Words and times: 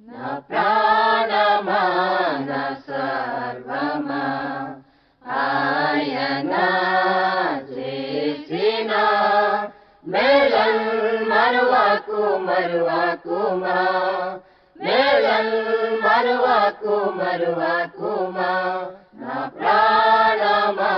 నా 0.00 0.30
ప్రాణమా 0.48 1.82
నా 2.48 2.62
సర్వమా 2.86 4.24
ఆయన 5.22 6.54
చేసిన 7.70 8.92
మేళన్ 10.04 10.84
మరువకు 11.30 12.22
మరువకుమా 12.46 13.78
మేళన్ 14.76 15.54
మరువకు 16.04 16.96
మరువకుమా 17.20 18.52
నా 19.22 19.38
ప్రాణమా 19.56 20.92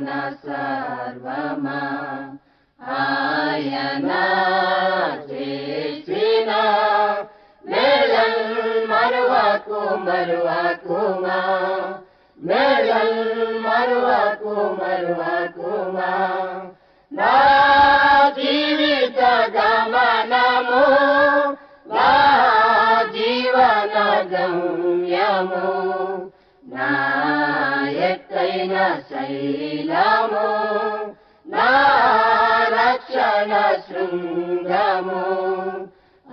నా 0.00 0.20
సర్వమా 0.44 1.80
ఆయన 2.80 4.10
మరువకు 9.68 10.04
మరువకుమా? 10.04 11.38
మేళన్ 12.42 13.62
మరువకు 13.62 14.54
మరువకుమా 14.80 16.10
నా 17.12 17.34
జీవిత 18.36 19.20
గమనము 19.56 20.84
నా 21.94 22.10
జీవన 23.12 23.96
గమ్యము 24.32 25.68
నా 26.68 26.90
ఎత్తైన 27.88 29.00
శైలము 29.10 30.48
నా 31.46 31.70
రక్షణ 32.68 33.76
శృంగము. 33.88 35.59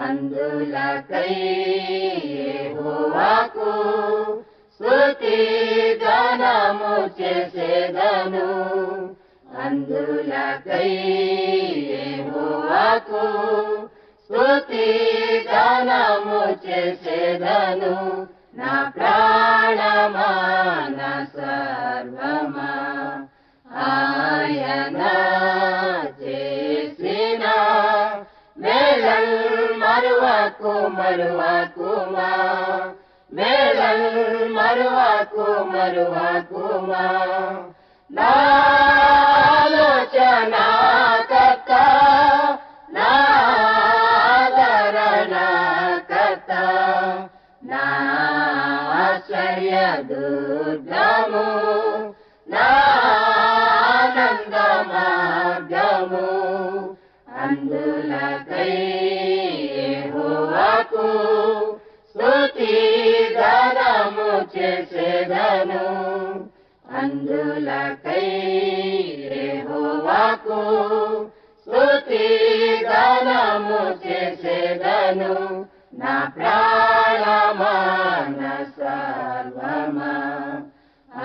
అందులకై 0.00 1.32
యెహోవాకు 2.36 3.72
స్తుతి 4.80 5.38
గానము 6.02 6.94
చేసేదను 7.18 8.48
అందులకై 9.64 10.90
యెహోవాకు 11.92 13.24
స్తుతి 14.30 14.88
గానము 15.50 16.42
చేసేదను 16.66 17.94
నా 18.58 18.74
ప్రాణమా 18.96 20.30
నా 20.98 21.12
సర్వమా 21.34 22.72
ఆయన 23.66 25.00
చేసిన 26.20 27.44
మేళ 28.56 29.06
మరువాకు 30.24 30.86
మరువకుమా. 30.86 32.30
మేళన్ 33.32 34.52
మరువాకు 34.52 35.64
మరువకుమా. 35.64 37.26
నాలోచన 38.12 40.54
కథ 41.34 41.72
నాదరణ 42.92 45.34
కథ 46.14 46.52
నా 47.64 47.86
ఆశ్చర్య 48.92 49.96
దుర్గము 50.00 51.48
నానంద 52.48 54.56
మార్గము. 54.92 56.28
అందులకై 57.42 59.33
యెహోవాకు 60.24 61.06
స్తుతి 62.10 62.74
గానము 63.38 64.28
చేసేదను. 64.54 65.84
అందులకై 66.98 68.28
యెహోవాకు 69.34 70.60
స్తుతి 71.62 72.28
గానము 72.84 73.80
చేసేదను. 74.04 75.34
నా 75.98 76.14
ప్రాణమా 76.36 77.74
నా 78.40 78.54
సర్వమా 78.76 80.14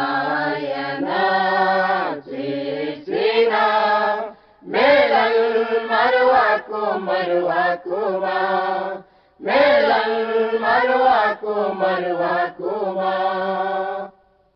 ఆయన 0.00 1.08
చేసిన 2.28 3.54
ku 6.68 6.80
marwa 7.06 7.62
kuma 7.84 8.38
melal 9.40 10.14
marwa 10.64 11.18
ku 11.42 11.54
marwa 11.80 12.34
kuma 12.58 13.14